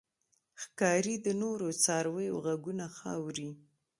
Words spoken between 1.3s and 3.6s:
نورو څارویو غږونه ښه اوري.